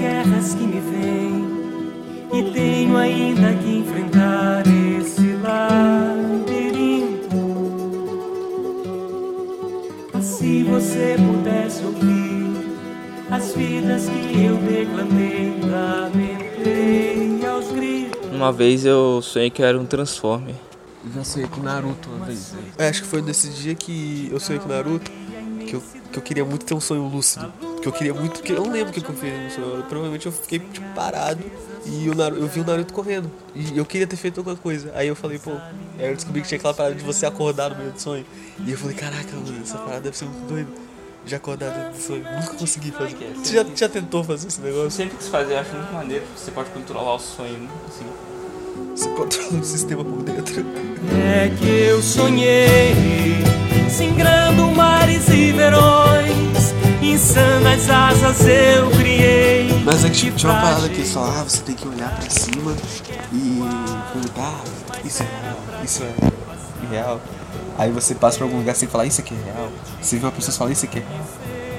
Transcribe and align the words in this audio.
guerras 0.00 0.54
que 0.54 0.62
me 0.62 0.80
vêm 0.80 1.44
e 2.32 2.52
tenho 2.52 2.96
ainda 2.96 3.52
que 3.54 3.78
enfrentar 3.78 4.62
esse 4.98 5.34
labirinto. 5.34 7.36
Mas 10.12 10.24
se 10.24 10.64
você 10.64 11.16
pudesse 11.18 11.84
ouvir 11.84 12.50
as 13.30 13.54
vidas 13.54 14.08
que 14.08 14.44
eu 14.44 14.56
declamei, 14.56 15.60
lamentei 15.68 17.46
aos 17.46 17.70
gritos. 17.72 18.30
Uma 18.32 18.50
vez 18.50 18.86
eu 18.86 19.20
sonhei 19.20 19.50
que 19.50 19.60
eu 19.60 19.66
era 19.66 19.78
um 19.78 19.84
Transformer. 19.84 20.54
Eu 21.04 21.12
já 21.12 21.24
sonhei 21.24 21.48
com 21.48 21.60
Naruto 21.60 22.08
uma 22.08 22.24
vez. 22.26 22.54
É, 22.78 22.88
acho 22.88 23.02
que 23.02 23.08
foi 23.08 23.20
nesse 23.20 23.50
dia 23.50 23.74
que 23.74 24.30
eu 24.32 24.40
sonhei 24.40 24.60
com 24.60 24.68
Naruto, 24.68 25.10
que 25.66 25.74
eu, 25.74 25.82
que 26.10 26.18
eu 26.18 26.22
queria 26.22 26.44
muito 26.44 26.64
ter 26.64 26.72
um 26.74 26.80
sonho 26.80 27.06
lúcido. 27.06 27.52
Que 27.80 27.88
eu 27.88 27.92
queria 27.92 28.12
muito, 28.14 28.42
que 28.42 28.52
eu 28.52 28.62
não 28.62 28.70
lembro 28.72 28.90
o 28.90 28.92
que 28.92 29.00
eu 29.00 29.14
fiz 29.16 29.32
no 29.32 29.50
sonho. 29.50 29.76
Eu- 29.78 29.82
provavelmente 29.84 30.26
eu 30.26 30.32
fiquei 30.32 30.58
tipo, 30.58 30.86
parado 30.94 31.42
e 31.86 32.10
o 32.10 32.14
Naruto, 32.14 32.42
eu 32.42 32.46
vi 32.48 32.60
o 32.60 32.64
Naruto 32.64 32.92
correndo. 32.92 33.30
E 33.54 33.76
eu 33.78 33.84
queria 33.86 34.06
ter 34.06 34.16
feito 34.16 34.38
alguma 34.38 34.56
coisa. 34.56 34.92
Aí 34.94 35.08
eu 35.08 35.16
falei, 35.16 35.38
pô, 35.38 35.50
aí 35.98 36.08
eu 36.08 36.14
descobri 36.14 36.42
que 36.42 36.48
tinha 36.48 36.58
aquela 36.58 36.74
parada 36.74 36.94
de 36.94 37.02
você 37.02 37.24
acordar 37.24 37.70
no 37.70 37.76
meio 37.76 37.90
do 37.92 37.98
sonho. 38.00 38.24
E 38.66 38.70
eu 38.70 38.76
falei, 38.78 38.94
caraca, 38.96 39.28
mano, 39.34 39.60
essa 39.62 39.78
parada 39.78 40.00
deve 40.02 40.16
ser 40.16 40.26
muito 40.26 40.46
doida. 40.46 40.70
De 41.24 41.34
acordar 41.34 41.70
dentro 41.70 41.92
do 41.92 42.02
sonho. 42.02 42.24
Nunca 42.24 42.54
consegui 42.54 42.90
fazer. 42.92 43.16
Você 43.36 43.54
já, 43.54 43.64
já 43.76 43.88
tentou 43.90 44.24
fazer 44.24 44.48
esse 44.48 44.58
Eu 44.58 44.64
negócio? 44.64 44.90
sempre 44.90 45.16
quis 45.18 45.28
fazer, 45.28 45.52
eu 45.54 45.58
acho 45.58 45.74
muito 45.74 45.92
maneiro. 45.92 46.24
Você 46.36 46.50
pode 46.50 46.70
controlar 46.70 47.14
o 47.14 47.18
sonho, 47.18 47.68
assim. 47.88 48.06
Você 48.96 49.08
controla 49.10 49.58
o 49.60 49.64
sistema 49.64 50.02
por 50.04 50.22
dentro. 50.22 50.64
É 51.34 51.50
que 51.58 51.68
eu 51.68 52.00
sonhei, 52.02 52.94
singrando 53.90 54.66
mares 54.74 55.28
e 55.28 55.52
verões, 55.52 56.09
insanas 57.20 57.90
asas 57.90 58.46
eu 58.46 58.90
criei. 58.92 59.68
Mas 59.84 60.04
é 60.04 60.08
que 60.08 60.16
tipo, 60.16 60.36
tinha 60.38 60.50
uma 60.52 60.60
parada 60.60 60.88
que 60.88 61.02
falavam, 61.02 61.40
ah, 61.40 61.44
você 61.44 61.62
tem 61.62 61.74
que 61.74 61.86
olhar 61.86 62.08
pra 62.16 62.30
cima 62.30 62.74
e 63.30 63.60
perguntar, 64.12 64.62
ah, 64.90 64.96
isso 65.04 65.22
é 65.22 65.26
real, 65.26 65.84
isso 65.84 66.02
é 66.02 66.86
irreal. 66.86 67.20
Aí 67.76 67.90
você 67.90 68.14
passa 68.14 68.38
pra 68.38 68.46
algum 68.46 68.56
lugar 68.58 68.74
sem 68.74 68.88
falar, 68.88 69.04
isso 69.04 69.20
aqui 69.20 69.34
é 69.34 69.52
real. 69.52 69.68
Você 70.00 70.16
vê 70.16 70.24
uma 70.24 70.32
pessoa 70.32 70.54
e 70.54 70.58
fala, 70.58 70.72
isso 70.72 70.86
aqui 70.86 70.98
é 70.98 71.02
real. 71.02 71.26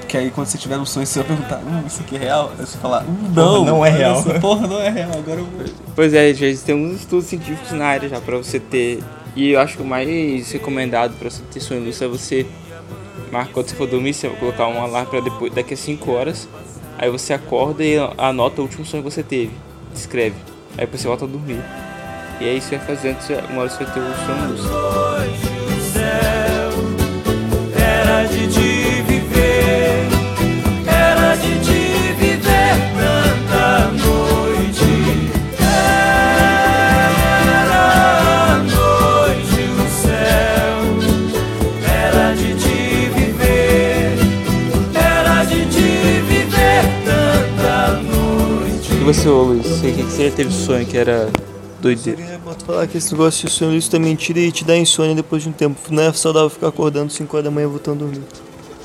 Porque 0.00 0.16
aí 0.16 0.30
quando 0.30 0.46
você 0.46 0.56
tiver 0.56 0.78
um 0.78 0.86
sonho, 0.86 1.06
você 1.06 1.18
vai 1.18 1.28
perguntar, 1.28 1.58
hum, 1.58 1.82
isso 1.86 2.00
aqui 2.00 2.16
é 2.16 2.18
real? 2.18 2.52
Aí 2.58 2.64
você 2.64 2.78
fala, 2.78 3.04
hum, 3.06 3.30
não, 3.34 3.64
não 3.64 3.84
é 3.84 3.90
real. 3.90 4.22
só, 4.22 4.38
Porra, 4.40 4.66
não 4.66 4.80
é 4.80 4.88
real, 4.88 5.10
agora 5.12 5.40
eu 5.40 5.44
vou. 5.44 5.66
Pois 5.94 6.14
é, 6.14 6.30
às 6.30 6.38
vezes 6.38 6.62
tem 6.62 6.74
uns 6.74 7.00
estudos 7.00 7.26
científicos 7.26 7.72
na 7.72 7.84
área 7.84 8.08
já 8.08 8.20
pra 8.22 8.38
você 8.38 8.58
ter. 8.58 9.02
E 9.34 9.50
eu 9.50 9.60
acho 9.60 9.76
que 9.76 9.82
o 9.82 9.86
mais 9.86 10.50
recomendado 10.50 11.14
pra 11.18 11.28
você 11.28 11.42
ter 11.52 11.60
sonho 11.60 11.84
lúcido 11.84 12.06
é 12.06 12.08
você. 12.08 12.46
Marca 13.30 13.52
quando 13.52 13.68
você 13.68 13.74
for 13.74 13.86
dormir, 13.86 14.14
você 14.14 14.28
vai 14.28 14.38
colocar 14.38 14.68
um 14.68 14.82
alarme 14.82 15.10
pra 15.10 15.20
depois, 15.20 15.52
daqui 15.52 15.74
a 15.74 15.76
5 15.76 16.10
horas. 16.10 16.48
Aí 16.98 17.10
você 17.10 17.32
acorda 17.32 17.84
e 17.84 17.96
anota 18.16 18.60
o 18.60 18.64
último 18.64 18.84
sonho 18.84 19.02
que 19.02 19.10
você 19.10 19.22
teve. 19.22 19.52
Escreve. 19.94 20.36
Aí 20.72 20.86
depois 20.86 21.00
você 21.00 21.08
volta 21.08 21.24
a 21.24 21.28
dormir. 21.28 21.62
E 22.40 22.44
aí 22.44 22.60
você 22.60 22.76
vai 22.76 22.86
fazer 22.86 23.10
antes, 23.10 23.28
uma 23.50 23.62
hora 23.62 23.70
você 23.70 23.84
vai 23.84 23.94
ter 23.94 24.00
o 24.00 24.26
sonho 24.26 24.50
lúcido. 24.50 24.70
Você, 49.06 49.28
ô 49.28 49.42
Luiz, 49.42 49.64
você, 49.64 49.92
que 49.92 50.02
você 50.02 50.28
já 50.30 50.34
teve 50.36 50.52
sonho 50.52 50.84
que 50.84 50.98
era 50.98 51.30
doideira? 51.80 52.40
Falar 52.66 52.88
que 52.88 52.98
esse 52.98 53.12
negócio 53.12 53.46
de 53.46 53.54
sonho 53.54 53.72
lúcido 53.72 53.94
é 53.94 53.98
mentira 54.00 54.40
e 54.40 54.50
te 54.50 54.64
dá 54.64 54.76
insônia 54.76 55.14
depois 55.14 55.44
de 55.44 55.48
um 55.48 55.52
tempo. 55.52 55.78
Não 55.90 56.02
é 56.02 56.12
saudável 56.12 56.50
ficar 56.50 56.68
acordando 56.68 57.12
5 57.12 57.36
horas 57.36 57.44
da 57.44 57.50
manhã 57.50 57.68
voltando 57.68 58.04
a 58.04 58.08
dormir. 58.08 58.24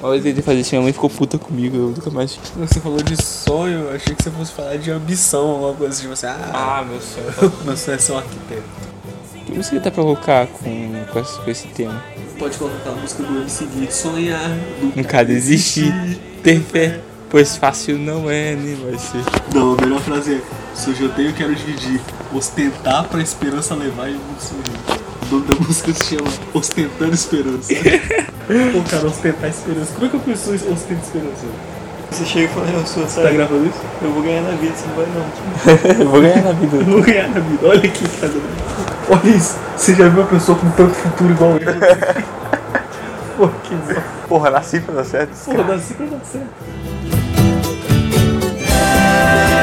Vez 0.00 0.16
eu 0.16 0.22
tentei 0.22 0.42
fazer 0.42 0.60
isso, 0.60 0.70
minha 0.72 0.82
mãe 0.82 0.92
ficou 0.92 1.10
puta 1.10 1.36
comigo, 1.36 1.76
eu 1.76 1.88
nunca 1.88 2.10
mais. 2.10 2.38
Você 2.56 2.78
falou 2.78 3.02
de 3.02 3.20
sonho, 3.20 3.84
eu 3.84 3.96
achei 3.96 4.14
que 4.14 4.22
você 4.22 4.30
fosse 4.30 4.52
falar 4.52 4.76
de 4.76 4.90
ambição, 4.92 5.48
alguma 5.48 5.74
coisa 5.74 6.00
tipo 6.00 6.12
assim, 6.12 6.26
ah, 6.26 6.50
Ah, 6.52 6.84
meu 6.84 7.00
sonho. 7.00 7.52
meu 7.64 7.76
sonho 7.76 7.94
é 7.96 7.98
ser 7.98 8.12
um 8.12 8.18
arquiteto. 8.18 8.62
Que 9.46 9.52
música 9.52 9.80
tá 9.80 9.90
pra 9.90 10.02
colocar 10.02 10.46
com, 10.46 11.04
com, 11.12 11.18
esse, 11.18 11.38
com 11.40 11.50
esse 11.50 11.68
tema? 11.68 12.04
Pode 12.38 12.56
colocar 12.56 12.76
aquela 12.76 12.96
música 12.96 13.22
do 13.24 13.36
MC 13.36 13.64
Gui, 13.66 13.92
sonhar, 13.92 14.56
Nunca 14.94 15.24
desistir, 15.24 15.92
ter 16.42 16.60
fé, 16.60 17.00
pois 17.34 17.56
fácil 17.56 17.98
não 17.98 18.30
é, 18.30 18.54
nem 18.54 18.76
vai 18.76 18.96
ser. 18.96 19.18
Não, 19.52 19.72
a 19.72 19.80
melhor 19.80 20.00
frase 20.02 20.34
é: 20.34 20.40
se 20.72 20.90
eu 20.90 21.08
tenho, 21.08 21.30
eu 21.30 21.34
quero 21.34 21.52
dividir. 21.52 22.00
Ostentar 22.32 23.02
pra 23.08 23.20
esperança 23.20 23.74
levar 23.74 24.08
e 24.08 24.12
o 24.12 24.18
mundo 24.18 24.38
sorrir. 24.38 25.00
O 25.26 25.34
nome 25.34 25.46
da 25.48 25.54
música 25.66 25.92
se 25.92 26.14
chama 26.14 26.30
Ostentando 26.52 27.12
Esperança. 27.12 27.74
Pô, 28.72 28.88
cara, 28.88 29.06
ostentar 29.08 29.50
esperança. 29.50 29.92
Como 29.94 30.06
é 30.06 30.08
que 30.10 30.14
eu 30.14 30.20
penso 30.20 30.54
ostento 30.54 31.02
esperança? 31.02 31.46
Você 32.12 32.24
chega 32.24 32.44
e 32.44 32.54
fala, 32.54 32.70
eu 32.70 32.86
sou, 32.86 33.02
Tá 33.02 33.08
sabe? 33.08 33.34
gravando 33.34 33.66
isso? 33.66 33.80
Eu 34.00 34.12
vou 34.12 34.22
ganhar 34.22 34.42
na 34.42 34.50
vida, 34.52 34.72
você 34.76 34.86
não 34.86 34.94
vai 34.94 35.06
não. 35.06 36.04
eu 36.04 36.10
vou 36.10 36.20
ganhar 36.20 36.42
na 36.42 36.52
vida. 36.52 36.76
Eu 36.76 36.84
vou 36.84 37.02
ganhar 37.02 37.28
na 37.30 37.40
vida. 37.40 37.66
Olha 37.66 37.78
aqui, 37.78 38.08
cara. 38.20 38.32
Olha 39.10 39.36
isso. 39.36 39.58
Você 39.76 39.94
já 39.96 40.08
viu 40.08 40.20
uma 40.20 40.28
pessoa 40.28 40.56
com 40.56 40.70
tanto 40.70 40.94
futuro 40.94 41.32
igual 41.32 41.50
eu? 41.56 41.58
Pô, 43.36 43.48
que. 43.64 44.28
Porra, 44.28 44.50
nasci 44.50 44.78
pra 44.78 44.94
dar 44.94 45.04
certo. 45.04 45.32
Pô, 45.44 45.62
dá 45.64 45.78
sempre 45.80 46.06
dá 46.06 46.18
certo. 46.24 46.93
Era 49.14 49.53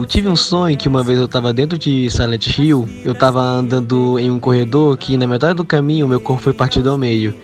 Eu 0.00 0.06
tive 0.06 0.28
um 0.28 0.34
sonho 0.34 0.78
que 0.78 0.88
uma 0.88 1.04
vez 1.04 1.18
eu 1.18 1.28
tava 1.28 1.52
dentro 1.52 1.76
de 1.76 2.08
Silent 2.08 2.58
Hill, 2.58 2.88
eu 3.04 3.14
tava 3.14 3.38
andando 3.38 4.18
em 4.18 4.30
um 4.30 4.40
corredor 4.40 4.96
que 4.96 5.14
na 5.14 5.26
metade 5.26 5.52
do 5.52 5.64
caminho 5.64 6.08
meu 6.08 6.18
corpo 6.18 6.42
foi 6.42 6.54
partido 6.54 6.88
ao 6.88 6.96
meio. 6.96 7.34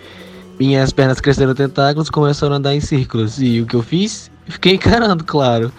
Minhas 0.59 0.91
pernas 0.91 1.21
cresceram 1.21 1.53
tentáculos 1.53 2.07
e 2.07 2.11
começaram 2.11 2.53
a 2.53 2.57
andar 2.57 2.73
em 2.73 2.79
círculos. 2.79 3.39
E 3.39 3.61
o 3.61 3.67
que 3.67 3.75
eu 3.75 3.83
fiz? 3.83 4.31
Fiquei 4.47 4.73
encarando, 4.75 5.23
claro. 5.23 5.71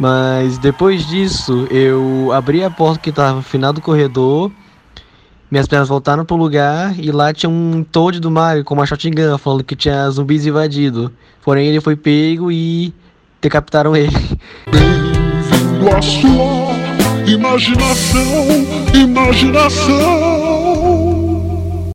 Mas 0.00 0.58
depois 0.58 1.06
disso, 1.06 1.68
eu 1.70 2.32
abri 2.32 2.64
a 2.64 2.70
porta 2.70 2.98
que 2.98 3.12
tava 3.12 3.36
no 3.36 3.42
final 3.42 3.72
do 3.72 3.80
corredor. 3.80 4.50
Minhas 5.48 5.68
pernas 5.68 5.88
voltaram 5.88 6.24
pro 6.24 6.34
lugar 6.34 6.98
e 6.98 7.12
lá 7.12 7.32
tinha 7.32 7.48
um 7.48 7.84
Toad 7.84 8.18
do 8.18 8.32
Mario 8.32 8.64
com 8.64 8.74
uma 8.74 8.84
shotgun 8.84 9.38
falando 9.38 9.62
que 9.62 9.76
tinha 9.76 10.10
zumbis 10.10 10.44
invadido. 10.44 11.12
Porém 11.44 11.68
ele 11.68 11.80
foi 11.80 11.94
pego 11.94 12.50
e 12.50 12.92
decapitaram 13.40 13.94
ele. 13.94 14.10
a 15.88 16.02
sua 16.02 16.74
imaginação, 17.26 18.46
imaginação. 18.94 20.49